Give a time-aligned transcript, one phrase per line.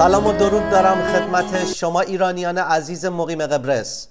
[0.00, 4.08] سلام و درود دارم خدمت شما ایرانیان عزیز مقیم قبرس.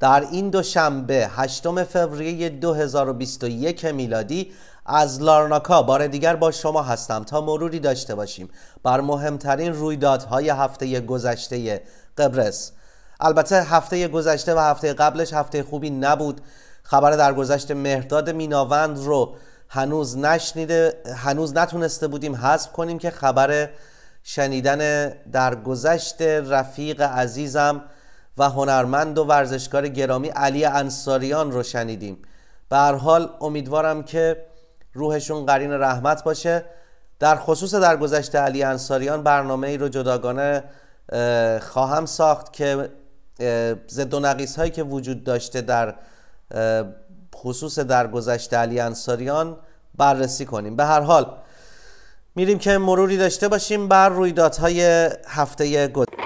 [0.00, 4.52] در این دوشنبه 8 فوریه 2021 میلادی
[4.86, 8.48] از لارناکا بار دیگر با شما هستم تا مروری داشته باشیم
[8.82, 11.82] بر مهمترین رویدادهای هفته گذشته
[12.18, 12.72] قبرس.
[13.20, 16.40] البته هفته گذشته و هفته قبلش هفته خوبی نبود.
[16.82, 19.34] خبر در گذشت مهرداد میناوند رو
[19.68, 23.68] هنوز نشنیده هنوز نتونسته بودیم حذف کنیم که خبر
[24.22, 27.84] شنیدن در گذشت رفیق عزیزم
[28.38, 32.18] و هنرمند و ورزشکار گرامی علی انصاریان رو شنیدیم.
[32.68, 34.46] به هر حال امیدوارم که
[34.92, 36.64] روحشون قرین رحمت باشه.
[37.18, 40.64] در خصوص در گذشت علی انصاریان برنامه ای رو جداگانه
[41.60, 42.90] خواهم ساخت که
[43.90, 45.94] ضد و نقیص هایی که وجود داشته در
[47.34, 49.56] خصوص در گذشت علی انصاریان
[49.94, 50.76] بررسی کنیم.
[50.76, 51.36] به هر حال
[52.34, 56.19] میریم که مروری داشته باشیم بر رویدادهای هفته گذشته.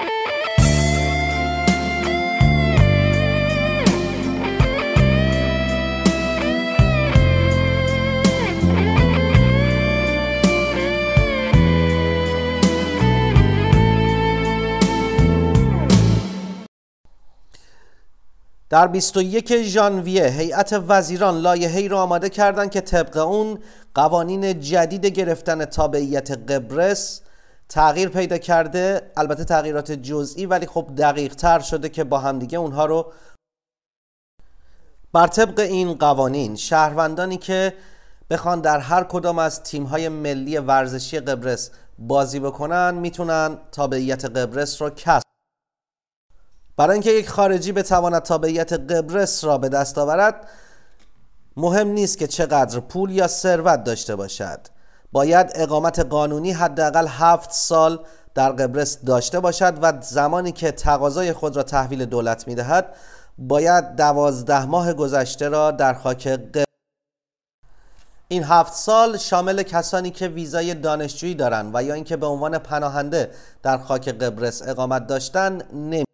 [18.75, 23.59] در 21 ژانویه هیئت وزیران لایحه‌ای را آماده کردند که طبق اون
[23.95, 27.21] قوانین جدید گرفتن تابعیت قبرس
[27.69, 29.11] تغییر پیدا کرده.
[29.17, 33.13] البته تغییرات جزئی ولی خب دقیق تر شده که با همدیگه اونها رو
[35.13, 37.75] بر طبق این قوانین شهروندانی که
[38.31, 44.91] بخوان در هر کدام از تیم‌های ملی ورزشی قبرس بازی بکنن می‌تونن تابعیت قبرس رو
[44.91, 45.24] کسب
[46.77, 50.49] برای اینکه یک خارجی بتواند تابعیت قبرس را به دست آورد
[51.57, 54.61] مهم نیست که چقدر پول یا ثروت داشته باشد.
[55.13, 61.57] باید اقامت قانونی حداقل هفت سال در قبرس داشته باشد و زمانی که تقاضای خود
[61.57, 62.97] را تحویل دولت می‌دهد
[63.39, 66.65] باید دوازده ماه گذشته را در خاک قبرس.
[68.29, 73.31] این هفت سال شامل کسانی که ویزای دانشجویی دارند و یا اینکه به عنوان پناهنده
[73.63, 76.05] در خاک قبرس اقامت داشتن نمی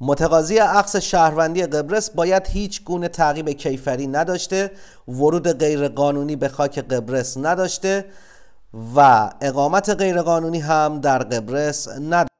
[0.00, 4.70] متقاضی عقص شهروندی قبرس باید هیچ گونه تعقیب کیفری نداشته
[5.08, 8.04] ورود غیرقانونی به خاک قبرس نداشته
[8.96, 12.34] و اقامت غیرقانونی هم در قبرس نداشته.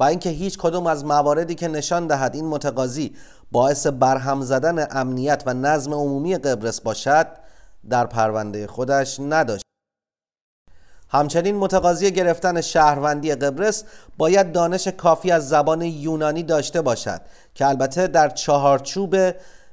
[0.00, 3.16] و اینکه هیچ کدوم از مواردی که نشان دهد این متقاضی
[3.52, 7.26] باعث برهم زدن امنیت و نظم عمومی قبرس باشد
[7.90, 9.67] در پرونده خودش نداشت.
[11.10, 13.84] همچنین متقاضی گرفتن شهروندی قبرس
[14.18, 17.20] باید دانش کافی از زبان یونانی داشته باشد
[17.54, 19.16] که البته در چهارچوب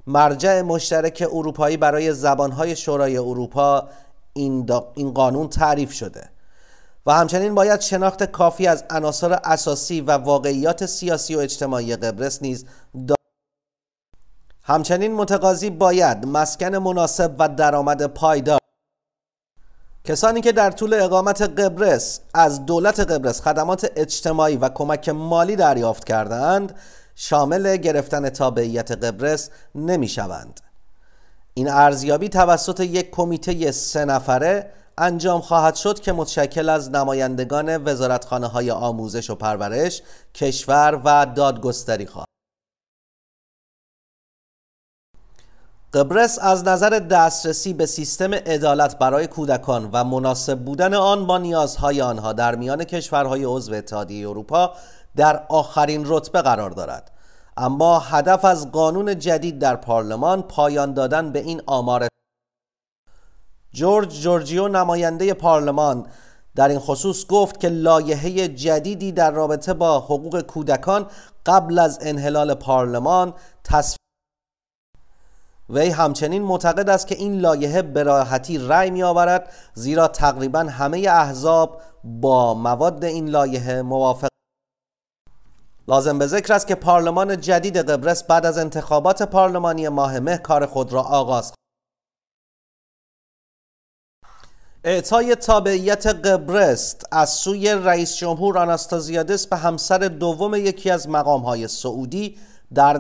[0.07, 3.89] مرجع مشترک اروپایی برای زبانهای شورای اروپا
[4.33, 6.29] این, این قانون تعریف شده.
[7.05, 12.65] و همچنین باید شناخت کافی از عناصر اساسی و واقعیات سیاسی و اجتماعی قبرس نیز
[14.63, 18.59] همچنین متقاضی باید مسکن مناسب و درآمد پایدار
[20.05, 26.03] کسانی که در طول اقامت قبرس از دولت قبرس خدمات اجتماعی و کمک مالی دریافت
[26.03, 26.75] کردند
[27.15, 30.59] شامل گرفتن تابعیت قبرس نمی شوند.
[31.53, 38.47] این ارزیابی توسط یک کمیته سه نفره انجام خواهد شد که متشکل از نمایندگان وزارتخانه
[38.47, 40.01] های آموزش و پرورش،
[40.35, 42.24] کشور و دادگستری خواهد
[45.95, 52.01] قبرس از نظر دسترسی به سیستم عدالت برای کودکان و مناسب بودن آن با نیازهای
[52.01, 54.73] آنها در میان کشورهای عضو اتحادیه اروپا
[55.15, 57.11] در آخرین رتبه قرار دارد.
[57.57, 62.07] اما هدف از قانون جدید در پارلمان پایان دادن به این آمار
[63.73, 66.07] جورج جورجیو نماینده پارلمان
[66.55, 71.07] در این خصوص گفت که لایحه جدیدی در رابطه با حقوق کودکان
[71.45, 73.33] قبل از انحلال پارلمان
[73.63, 74.04] تصویب
[75.69, 80.97] وی همچنین معتقد است که این لایحه به راحتی رأی می آورد زیرا تقریبا همه
[80.97, 84.27] احزاب با مواد این لایحه موافق.
[85.87, 90.65] لازم به ذکر است که پارلمان جدید قبرس بعد از انتخابات پارلمانی ماه مه کار
[90.65, 91.53] خود را آغاز
[94.83, 102.37] اعطای تابعیت قبرس از سوی رئیس جمهور آناستازیادس به همسر دوم یکی از مقامهای سعودی
[102.73, 102.97] در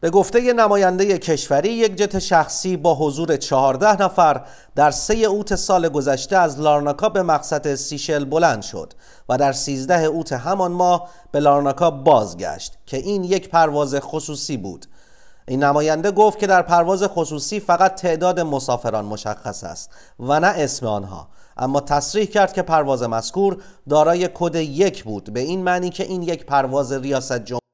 [0.00, 4.44] به گفته نماینده کشوری یک جت شخصی با حضور 14 نفر
[4.74, 8.92] در سه اوت سال گذشته از لارناکا به مقصد سیشل بلند شد
[9.28, 14.86] و در 13 اوت همان ماه به لارناکا بازگشت که این یک پرواز خصوصی بود.
[15.48, 20.86] این نماینده گفت که در پرواز خصوصی فقط تعداد مسافران مشخص است و نه اسم
[20.86, 21.28] آنها.
[21.56, 26.22] اما تصریح کرد که پرواز مذکور دارای کد یک بود به این معنی که این
[26.22, 27.69] یک پرواز ریاست جمهوری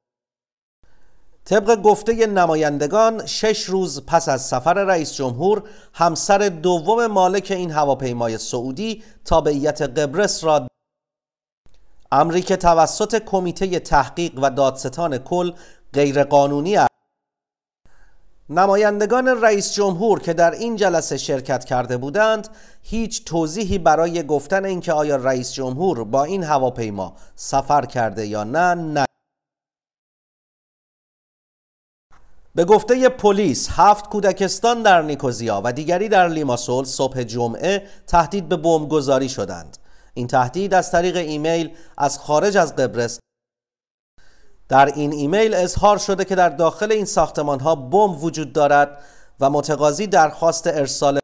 [1.47, 5.63] طبق گفته نمایندگان شش روز پس از سفر رئیس جمهور
[5.95, 10.67] همسر دوم مالک این هواپیمای سعودی تابعیت قبرس را
[12.13, 15.53] امری توسط کمیته تحقیق و دادستان کل
[15.93, 16.77] غیرقانونی
[18.51, 22.49] نمایندگان رئیس جمهور که در این جلسه شرکت کرده بودند
[22.83, 28.75] هیچ توضیحی برای گفتن اینکه آیا رئیس جمهور با این هواپیما سفر کرده یا نه
[28.75, 29.06] نه.
[32.57, 38.57] به گفته پلیس هفت کودکستان در نیکوزیا و دیگری در لیماسول صبح جمعه تهدید به
[38.57, 39.79] بمبگذاری شدند.
[40.15, 43.19] این تهدید از طریق ایمیل از خارج از قبرس
[44.69, 48.99] در این ایمیل اظهار شده که در داخل این ساختمان ها بمب وجود دارد
[49.41, 51.19] و متقاضی درخواست ارسال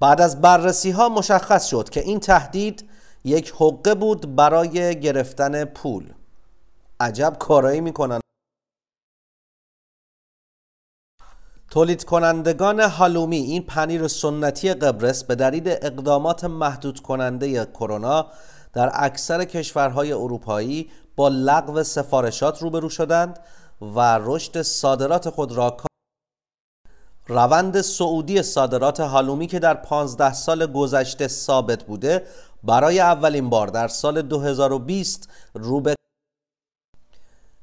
[0.00, 2.88] بعد از بررسی ها مشخص شد که این تهدید
[3.24, 6.12] یک حقه بود برای گرفتن پول.
[7.00, 8.21] عجب کارایی می‌کنن
[11.72, 18.26] تولید کنندگان هالومی این پنیر سنتی قبرس به دلیل اقدامات محدود کننده کرونا
[18.72, 23.38] در اکثر کشورهای اروپایی با لغو سفارشات روبرو شدند
[23.80, 25.76] و رشد صادرات خود را
[27.26, 32.26] روند سعودی صادرات هالومی که در 15 سال گذشته ثابت بوده
[32.62, 35.80] برای اولین بار در سال 2020 رو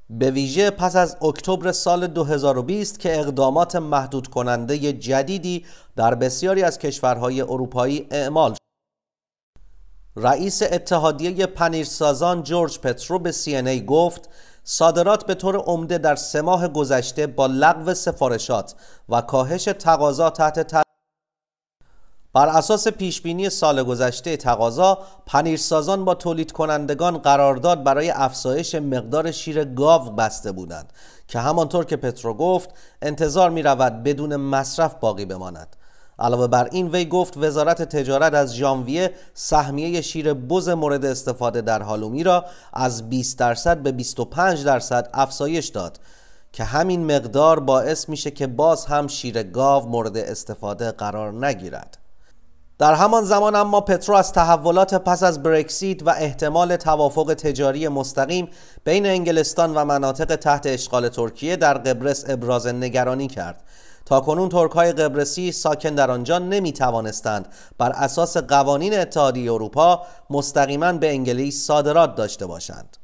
[0.09, 5.65] به ویژه پس از اکتبر سال 2020 که اقدامات محدود کننده جدیدی
[5.95, 8.59] در بسیاری از کشورهای اروپایی اعمال شد.
[10.15, 14.29] رئیس اتحادیه پنیرسازان جورج پترو به سی گفت
[14.63, 18.75] صادرات به طور عمده در سه ماه گذشته با لغو سفارشات
[19.09, 20.83] و کاهش تقاضا تحت
[22.33, 29.65] بر اساس پیشبینی سال گذشته تقاضا پنیرسازان با تولید کنندگان قرارداد برای افزایش مقدار شیر
[29.65, 30.93] گاو بسته بودند
[31.27, 32.69] که همانطور که پترو گفت
[33.01, 35.75] انتظار می رود بدون مصرف باقی بماند.
[36.19, 41.81] علاوه بر این وی گفت وزارت تجارت از ژانویه سهمیه شیر بز مورد استفاده در
[41.81, 45.99] هالومی را از 20 درصد به 25 درصد افزایش داد
[46.53, 51.97] که همین مقدار باعث میشه که باز هم شیر گاو مورد استفاده قرار نگیرد.
[52.79, 58.49] در همان زمان اما پترو از تحولات پس از برکسیت و احتمال توافق تجاری مستقیم
[58.83, 63.63] بین انگلستان و مناطق تحت اشغال ترکیه در قبرس ابراز نگرانی کرد.
[64.05, 67.47] تا کنون ترک های قبرسی ساکن در آنجا نمی توانستند
[67.77, 72.97] بر اساس قوانین اتحادیه اروپا مستقیما به انگلیس صادرات داشته باشند.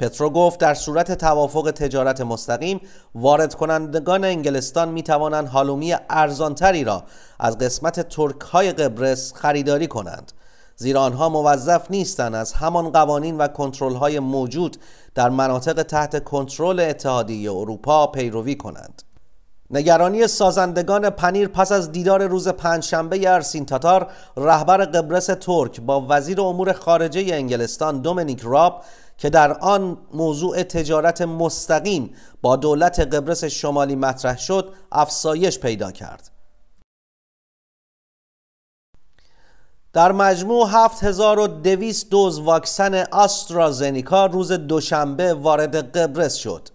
[0.00, 2.80] پترو گفت در صورت توافق تجارت مستقیم
[3.14, 7.04] وارد کنندگان انگلستان می توانند هالومی ارزانتری را
[7.40, 10.32] از قسمت ترک های قبرس خریداری کنند.
[10.76, 14.76] زیرا آنها موظف نیستند از همان قوانین و کنترل های موجود
[15.14, 19.02] در مناطق تحت کنترل اتحادیه اروپا پیروی کنند.
[19.72, 26.40] نگرانی سازندگان پنیر پس از دیدار روز پنجشنبه ارسین تاتار رهبر قبرس ترک با وزیر
[26.40, 28.82] امور خارجه انگلستان دومینیک راب
[29.20, 36.30] که در آن موضوع تجارت مستقیم با دولت قبرس شمالی مطرح شد افسایش پیدا کرد
[39.92, 46.68] در مجموع 7200 دوز واکسن آسترازنیکا روز دوشنبه وارد قبرس شد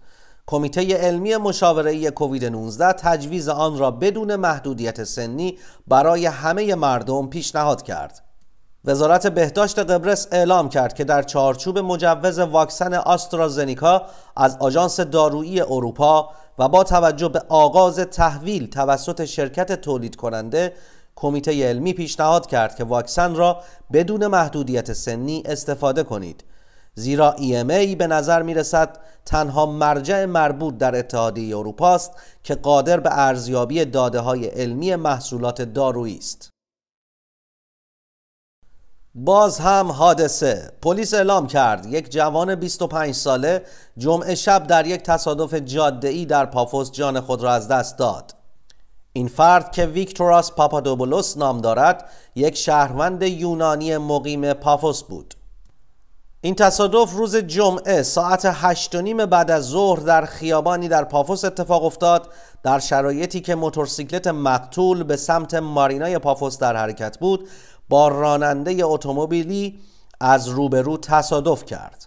[0.46, 7.82] کمیته علمی مشاوره کووید 19 تجویز آن را بدون محدودیت سنی برای همه مردم پیشنهاد
[7.82, 8.25] کرد.
[8.86, 14.02] وزارت بهداشت قبرس اعلام کرد که در چارچوب مجوز واکسن آسترازنیکا
[14.36, 20.72] از آژانس دارویی اروپا و با توجه به آغاز تحویل توسط شرکت تولید کننده
[21.16, 23.62] کمیته علمی پیشنهاد کرد که واکسن را
[23.92, 26.44] بدون محدودیت سنی استفاده کنید
[26.94, 32.12] زیرا EMA به نظر می رسد تنها مرجع مربوط در اتحادیه اروپا است
[32.42, 36.55] که قادر به ارزیابی داده های علمی محصولات دارویی است.
[39.18, 40.72] باز هم حادثه.
[40.82, 43.62] پلیس اعلام کرد یک جوان 25 ساله
[43.98, 48.34] جمعه شب در یک تصادف جاده در پافوس جان خود را از دست داد.
[49.12, 55.34] این فرد که ویکتوراس پاپادوبولوس نام دارد یک شهروند یونانی مقیم پافوس بود.
[56.40, 61.44] این تصادف روز جمعه ساعت هشت و نیم بعد از ظهر در خیابانی در پافوس
[61.44, 62.28] اتفاق افتاد
[62.62, 67.48] در شرایطی که موتورسیکلت مقتول به سمت مارینای پافوس در حرکت بود.
[67.88, 69.78] با راننده اتومبیلی
[70.20, 72.06] از روبرو تصادف کرد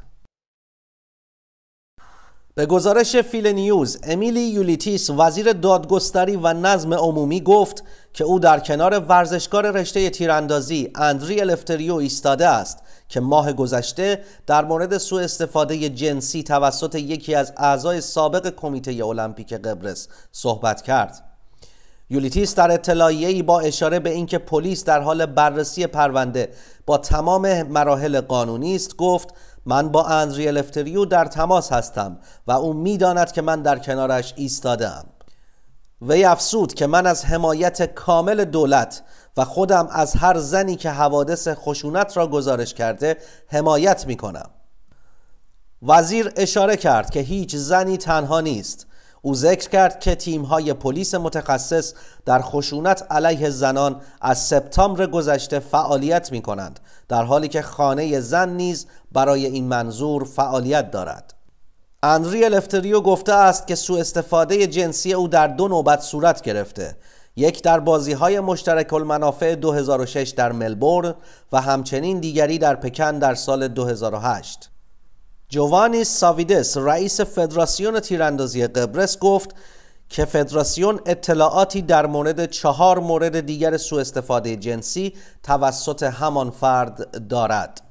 [2.60, 7.84] به گزارش Philenews امیلی یولیتیس وزیر دادگستری و نظم عمومی گفت
[8.14, 12.78] که او در کنار ورزشکار رشته تیراندازی اندری الفتریو ایستاده است
[13.10, 19.54] که ماه گذشته در مورد سوء استفاده جنسی توسط یکی از اعضای سابق کمیته المپیک
[19.54, 21.29] قبرس صحبت کرد.
[22.10, 26.50] یولیتیس در اطلاعیه‌ای با اشاره به اینکه پلیس در حال بررسی پرونده
[26.86, 29.30] با تمام مراحل قانونی است گفت
[29.66, 35.06] من با اندری الفتریو در تماس هستم و او می‌داند که من در کنارش ایستادم
[36.02, 39.04] وی افسود که من از حمایت کامل دولت
[39.38, 44.50] و خودم از هر زنی که حوادث خشونت را گزارش کرده حمایت می کنم
[45.82, 48.88] وزیر اشاره کرد که هیچ زنی تنها نیست.
[49.22, 51.94] او ذکر کرد که تیم‌های پلیس متخصص
[52.26, 58.50] در خشونت علیه زنان از سپتامبر گذشته فعالیت می کنند در حالی که خانه زن
[58.50, 61.34] نیز برای این منظور فعالیت دارد.
[62.04, 66.96] اندری الفتریو گفته است که سوء استفاده جنسی او در دو نوبت صورت گرفته.
[67.36, 71.14] یک در بازی های مشترک المنافع 2006 در ملبورن
[71.52, 74.69] و همچنین دیگری در پکن در سال 2008
[75.52, 79.56] جوانی ساویدس رئیس فدراسیون تیراندازی قبرس گفت
[80.10, 85.14] که فدراسیون اطلاعاتی در مورد چهار مورد دیگر سوء استفاده جنسی
[85.44, 87.89] توسط همان فرد دارد.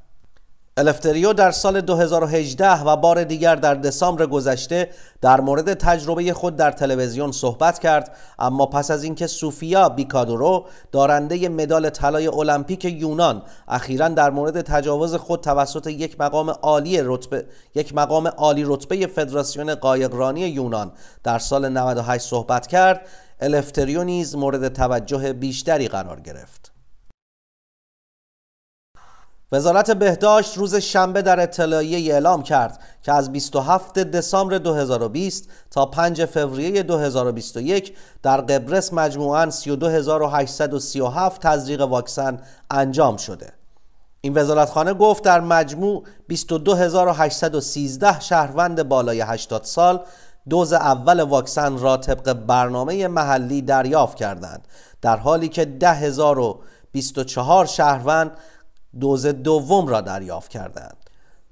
[0.79, 6.71] الفتریو در سال 2018 و بار دیگر در دسامبر گذشته در مورد تجربه خود در
[6.71, 14.09] تلویزیون صحبت کرد اما پس از اینکه سوفیا بیکادورو دارنده مدال طلای المپیک یونان اخیرا
[14.09, 20.41] در مورد تجاوز خود توسط یک مقام عالی رتبه یک مقام عالی رتبه فدراسیون قایقرانی
[20.41, 20.93] یونان
[21.25, 23.07] در سال 98 صحبت کرد
[23.41, 26.68] الفتریو نیز مورد توجه بیشتری قرار گرفت.
[29.52, 36.25] وزارت بهداشت روز شنبه در اطلاعیه اعلام کرد که از 27 دسامبر 2020 تا 5
[36.25, 42.40] فوریه 2021 در قبرس مجموعاً 32837 تزریق واکسن
[42.71, 43.52] انجام شده.
[44.21, 50.00] این وزارتخانه گفت در مجموع 22813 شهروند بالای 80 سال
[50.49, 54.69] دوز اول واکسن را طبق برنامه محلی دریافت کردند
[55.02, 58.31] در حالی که 10024 شهروند
[59.00, 60.97] دوز دوم را دریافت کردند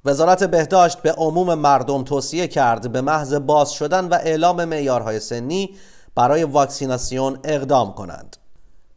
[0.04, 5.70] وزارت بهداشت به عموم مردم توصیه کرد به محض باز شدن و اعلام معیارهای سنی
[6.14, 8.36] برای واکسیناسیون اقدام کنند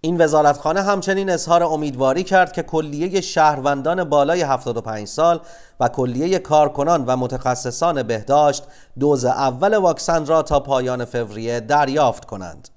[0.02, 5.42] این وزارتخانه همچنین اظهار امیدواری کرد که کلیه شهروندان بالای 75 سال
[5.80, 8.64] و کلیه کارکنان و متخصصان بهداشت
[9.00, 12.70] دوز اول واکسن را تا پایان فوریه دریافت کنند.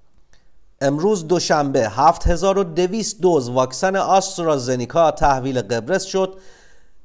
[0.83, 6.39] امروز دوشنبه 7200 دوز واکسن آسترازنیکا تحویل قبرس شد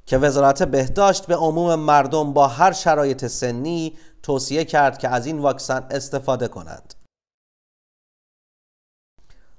[0.05, 5.39] که وزارت بهداشت به عموم مردم با هر شرایط سنی توصیه کرد که از این
[5.39, 6.93] واکسن استفاده کنند.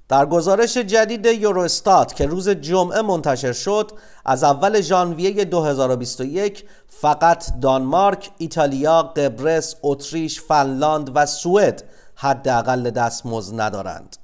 [0.09, 3.91] در گزارش جدید یوروستات که روز جمعه منتشر شد
[4.25, 11.83] از اول ژانویه 2021 فقط دانمارک، ایتالیا، قبرس، اتریش، فنلاند و سوئد
[12.21, 14.15] حداقل دستمزد ندارند.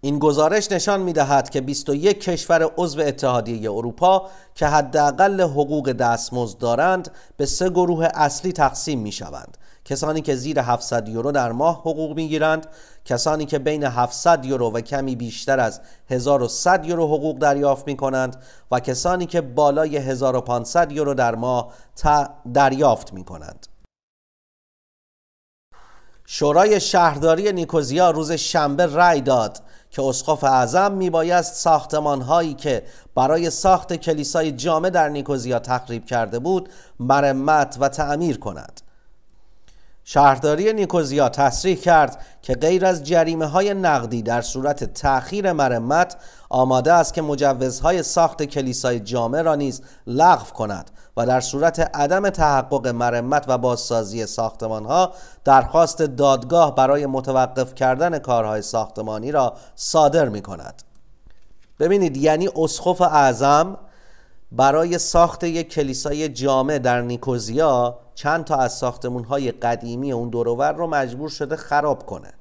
[0.00, 6.58] این گزارش نشان می دهد که 21 کشور عضو اتحادیه اروپا که حداقل حقوق دستمزد
[6.58, 9.58] دارند به سه گروه اصلی تقسیم می شوند.
[9.84, 12.66] کسانی که زیر 700 یورو در ماه حقوق می گیرند،
[13.04, 18.36] کسانی که بین 700 یورو و کمی بیشتر از 1100 یورو حقوق دریافت می کنند
[18.70, 21.72] و کسانی که بالای 1500 یورو در ماه
[22.54, 23.66] دریافت می کنند.
[26.32, 29.60] شورای شهرداری نیکوزیا روز شنبه رأی داد
[29.90, 32.82] که اسقف اعظم میبایست ساختمان هایی که
[33.14, 36.68] برای ساخت کلیسای جامع در نیکوزیا تخریب کرده بود
[37.00, 38.80] مرمت و تعمیر کند.
[40.12, 46.16] شهرداری نیکوزیا تصریح کرد که غیر از جریمه های نقدی در صورت تأخیر مرمت
[46.48, 52.30] آماده است که مجوزهای ساخت کلیسای جامع را نیز لغو کند و در صورت عدم
[52.30, 55.12] تحقق مرمت و بازسازی ساختمان ها
[55.44, 60.82] درخواست دادگاه برای متوقف کردن کارهای ساختمانی را صادر می کند
[61.80, 63.78] ببینید یعنی اسخف اعظم
[64.52, 70.72] برای ساخت یک کلیسای جامع در نیکوزیا چند تا از ساختمون های قدیمی اون دورور
[70.72, 72.32] رو مجبور شده خراب کنه.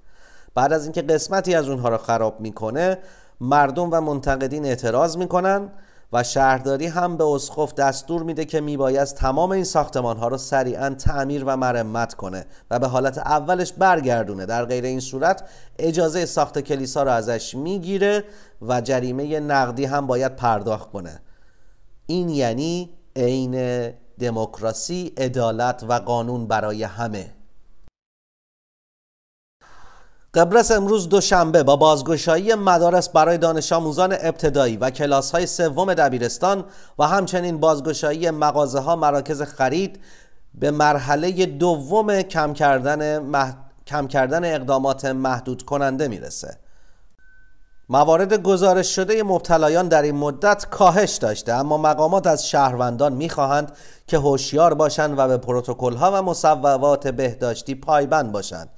[0.56, 2.98] بعد از اینکه قسمتی از اونها رو خراب می‌کنه
[3.42, 5.70] مردم و منتقدین اعتراض می‌کنن
[6.14, 10.90] و شهرداری هم به اسقف دستور میده که میبایست تمام این ساختمان ها رو سریعا
[10.90, 14.46] تعمیر و مرمت کنه و به حالت اولش برگردونه.
[14.46, 18.24] در غیر این صورت اجازه ساخت کلیسا رو ازش می‌گیره
[18.62, 21.22] و جریمه نقدی هم باید پرداخت کنه.
[22.06, 23.56] این یعنی عین
[24.20, 27.34] دموکراسی عدالت و قانون برای همه.
[30.34, 36.66] قبرس امروز دوشنبه با بازگشایی مدارس برای دانش آموزان ابتدایی و کلاس های سوم دبیرستان
[37.00, 40.00] و همچنین بازگشایی مغازه ها مراکز خرید
[40.54, 43.32] به مرحله دوم کم کردن,
[43.88, 46.58] کم کردن اقدامات محدود کننده می‌رسه.
[47.92, 53.72] موارد گزارش شده مبتلایان در این مدت کاهش داشته اما مقامات از شهروندان می‌خواهند
[54.08, 58.70] که هوشیار باشند و به پروتکل‌ها و مصوبات بهداشتی پایبند باشند.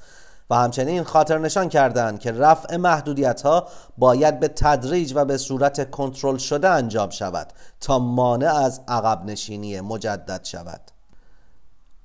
[0.49, 5.91] و همچنین خاطر نشان کردند که رفع محدودیت ها باید به تدریج و به صورت
[5.91, 10.90] کنترل شده انجام شود تا مانع از عقب نشینی مجدد شود.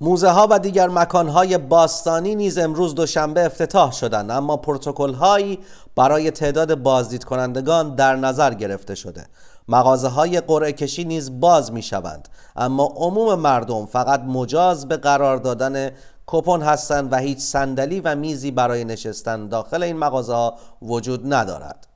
[0.01, 5.59] موزه ها و دیگر مکان های باستانی نیز امروز دوشنبه افتتاح شدند اما پروتکل هایی
[5.95, 9.27] برای تعداد بازدید کنندگان در نظر گرفته شده.
[9.69, 15.37] مغازه های قرعه کشی نیز باز می شوند اما عموم مردم فقط مجاز به قرار
[15.37, 15.91] دادن
[16.27, 21.87] کپون هستند و هیچ صندلی و میزی برای نشستن داخل این مغازه ها وجود ندارد.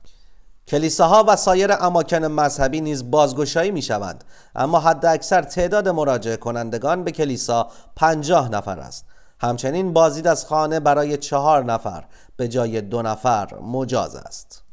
[0.71, 4.23] کلیساها و سایر اماکن مذهبی نیز بازگشایی می شوند
[4.55, 9.05] اما حد اکثر تعداد مراجعه کنندگان به کلیسا پنجاه نفر است.
[9.39, 12.03] همچنین بازدید از خانه برای چهار نفر
[12.37, 14.63] به جای دو نفر مجاز است.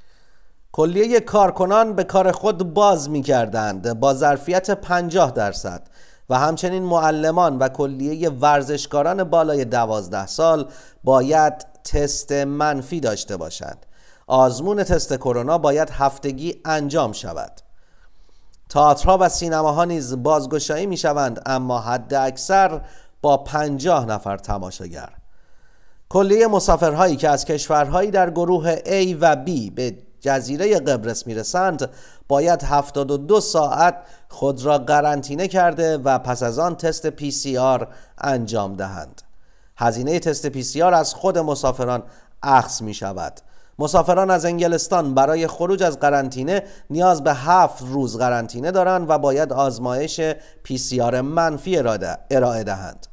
[0.73, 5.83] کلیه کارکنان به کار خود باز می کردند با ظرفیت پنجاه درصد.
[6.31, 10.69] و همچنین معلمان و کلیه ورزشکاران بالای دوازده سال
[11.05, 13.87] باید تست منفی داشته باشند.
[14.29, 17.53] آزمون تست کرونا باید هفتگی انجام شود.
[18.69, 22.81] تئاترها و سینماها نیز بازگشایی می شوند اما حد اکثر
[23.23, 25.09] با پنجاه نفر تماشاگر.
[26.09, 31.91] کلیه مسافرهایی که از کشورهایی در گروه A و B به جزیره قبرس می‌رسند
[32.29, 33.95] باید 72 ساعت
[34.29, 39.23] خود را قرنطینه کرده و پس از آن تست پی سی آر انجام دهند.
[39.77, 42.03] هزینه تست PCR از خود مسافران
[42.43, 43.41] اخذ می شود
[43.79, 49.53] مسافران از انگلستان برای خروج از قرنطینه نیاز به هفت روز قرنطینه دارند و باید
[49.53, 50.21] آزمایش
[50.63, 51.79] PCR منفی
[52.31, 53.07] ارائه دهند.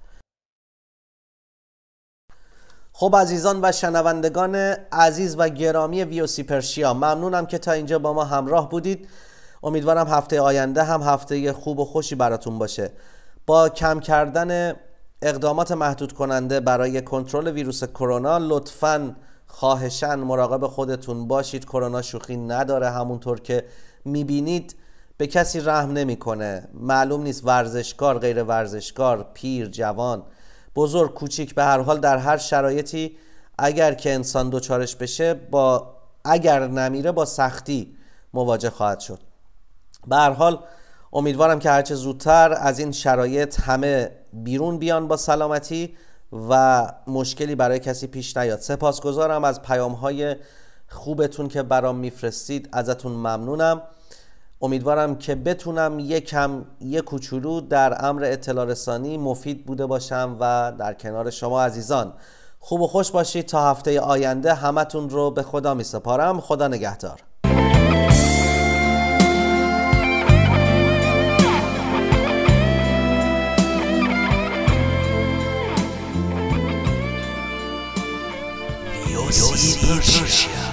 [2.93, 4.56] خب عزیزان و شنوندگان
[4.91, 9.08] عزیز و گرامی VOC Persia ممنونم که تا اینجا با ما همراه بودید.
[9.63, 12.91] امیدوارم هفته آینده هم هفته خوب و خوشی براتون باشه.
[13.45, 14.73] با کم کردن
[15.21, 19.15] اقدامات محدود کننده برای کنترل ویروس کرونا لطفاً
[19.56, 21.65] خواهشن مراقب خودتون باشید.
[21.65, 23.65] کرونا شوخی نداره همونطور که
[24.06, 24.76] می‌بینید.
[25.18, 26.68] به کسی رحم نمی‌کنه.
[26.74, 30.24] معلوم نیست ورزشکار غیر ورزشکار پیر جوان
[30.76, 33.18] بزرگ کوچیک به هر حال در هر شرایطی
[33.58, 37.98] اگر که انسان دوچارش بشه با اگر نمیره با سختی
[38.34, 39.20] مواجه خواهد شد.
[40.08, 40.60] به هر حال
[41.13, 45.98] امیدوارم که هرچه زودتر از این شرایط همه بیرون بیان با سلامتی.
[46.50, 48.60] و مشکلی برای کسی پیش نیاد.
[48.60, 50.36] سپاسگزارم از پیام های
[50.88, 52.69] خوبتون که برام میفرستید.
[52.71, 53.82] ازتون ممنونم.
[54.62, 60.93] امیدوارم که بتونم یکم یک کوچولو در امر اطلاع رسانی مفید بوده باشم و در
[60.93, 62.13] کنار شما عزیزان.
[62.60, 64.54] خوب و خوش باشید تا هفته آینده.
[64.54, 67.19] همتون رو به خدا می سپارم خدا نگهدار.
[79.88, 80.64] 呃谢